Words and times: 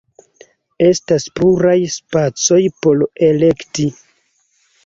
Estas 0.85 1.27
pluraj 1.41 1.75
spacoj 1.97 2.59
por 2.87 3.07
elekti. 3.29 3.87